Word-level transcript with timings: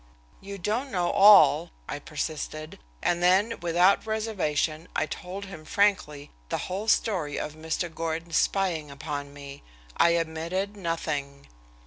"You 0.41 0.57
don't 0.57 0.89
know 0.89 1.11
all," 1.11 1.69
I 1.87 1.99
persisted, 1.99 2.79
and 3.03 3.21
then 3.21 3.59
without 3.59 4.07
reservation 4.07 4.87
I 4.95 5.05
told 5.05 5.45
him 5.45 5.63
frankly 5.63 6.31
the 6.49 6.57
whole 6.65 6.87
story 6.87 7.37
of 7.39 7.53
Mr. 7.53 7.93
Gordon's 7.93 8.37
spying 8.37 8.89
upon 8.89 9.31
me. 9.31 9.61
I 9.95 10.17
omitted 10.17 10.75
nothing. 10.75 11.45